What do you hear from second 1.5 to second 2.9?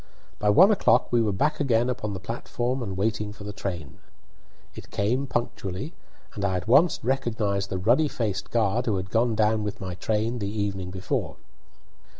again upon the platform